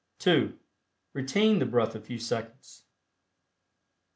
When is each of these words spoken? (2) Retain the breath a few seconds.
(2) 0.17 0.57
Retain 1.13 1.59
the 1.59 1.65
breath 1.67 1.93
a 1.93 2.01
few 2.01 2.17
seconds. 2.17 2.83